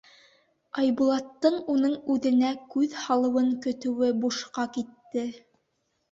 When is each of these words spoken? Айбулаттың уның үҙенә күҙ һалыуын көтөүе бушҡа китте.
Айбулаттың 0.83 1.57
уның 1.73 1.91
үҙенә 2.13 2.53
күҙ 2.75 2.95
һалыуын 3.01 3.51
көтөүе 3.65 4.09
бушҡа 4.23 4.65
китте. 4.79 5.27